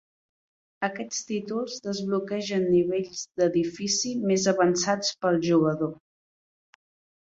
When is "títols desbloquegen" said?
1.31-2.67